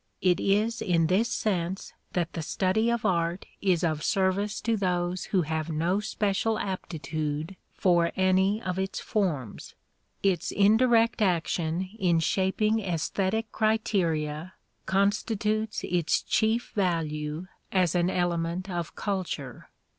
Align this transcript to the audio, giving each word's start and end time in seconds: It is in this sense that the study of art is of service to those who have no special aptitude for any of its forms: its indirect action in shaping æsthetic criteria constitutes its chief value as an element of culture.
It 0.23 0.39
is 0.39 0.81
in 0.81 1.05
this 1.05 1.29
sense 1.29 1.93
that 2.13 2.33
the 2.33 2.41
study 2.41 2.89
of 2.89 3.05
art 3.05 3.45
is 3.61 3.83
of 3.83 4.01
service 4.03 4.59
to 4.61 4.75
those 4.75 5.25
who 5.25 5.43
have 5.43 5.69
no 5.69 5.99
special 5.99 6.57
aptitude 6.57 7.55
for 7.75 8.11
any 8.15 8.59
of 8.63 8.79
its 8.79 8.99
forms: 8.99 9.75
its 10.23 10.49
indirect 10.49 11.21
action 11.21 11.91
in 11.99 12.19
shaping 12.19 12.77
æsthetic 12.77 13.45
criteria 13.51 14.53
constitutes 14.87 15.83
its 15.83 16.23
chief 16.23 16.71
value 16.73 17.45
as 17.71 17.93
an 17.93 18.09
element 18.09 18.71
of 18.71 18.95
culture. 18.95 19.69